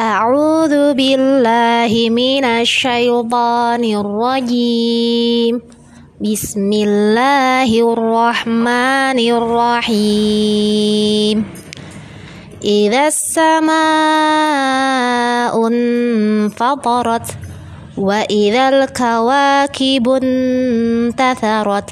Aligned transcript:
أعوذ 0.00 0.94
بالله 0.94 2.08
من 2.08 2.44
الشيطان 2.44 3.84
الرجيم. 3.84 5.60
بسم 6.20 6.72
الله 6.72 7.92
الرحمن 7.92 9.18
الرحيم. 9.36 11.44
إذا 12.64 13.06
السماء 13.06 13.76
انفطرت 15.66 17.26
وإذا 17.98 18.68
الكواكب 18.68 20.08
انتثرت 20.08 21.90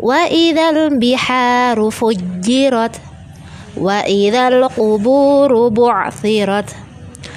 وإذا 0.00 0.70
البحار 0.70 1.90
فجرت 1.90 3.00
وإذا 3.80 4.48
القبور 4.48 5.68
بعثرت 5.68 6.64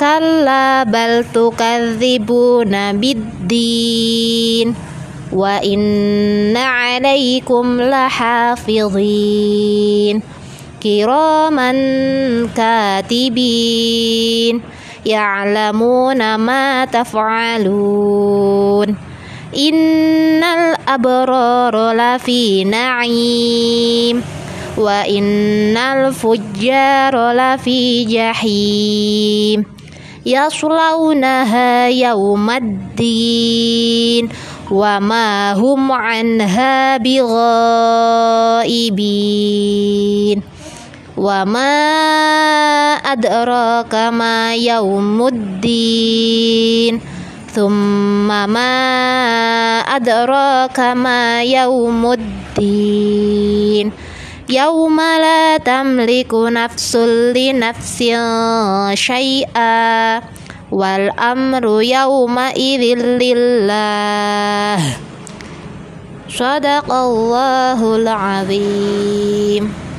كلا 0.00 0.82
بل 0.82 1.24
تكذبون 1.34 2.92
بالدين 2.92 4.74
وإن 5.32 6.56
عليكم 6.56 7.80
لحافظين 7.80 8.92
كراما 10.82 11.72
كاتبين 12.56 14.60
يعلمون 15.06 16.34
ما 16.34 16.84
تفعلون 16.84 17.68
إن 19.56 20.44
الأبرار 20.44 21.92
لفي 21.92 22.64
نعيم 22.64 24.22
وإن 24.78 25.76
الفجار 25.76 27.32
لفي 27.32 28.04
جحيم 28.04 29.77
yaslaunaha 30.28 31.88
yaumaddin 32.04 33.08
wa 34.68 35.00
ma 35.00 35.56
hum 35.56 35.88
anha 35.88 37.00
bighaibin 39.08 40.44
wa 41.16 41.48
ma 41.48 41.72
adraka 43.00 44.12
ma 44.12 44.52
yaumuddin 44.68 45.74
thumma 47.56 48.44
ma 48.44 48.68
adraka 49.96 50.92
ma 50.92 51.40
yaumuddin 51.40 52.68
يوم 54.48 55.00
لا 55.00 55.56
تملك 55.56 56.34
نفس 56.34 56.96
لنفس 57.36 57.98
شيئا 58.94 60.22
والأمر 60.72 61.82
يومئذ 61.82 62.84
لله. 62.96 64.80
صدق 66.28 66.92
الله 66.92 67.96
العظيم. 67.96 69.78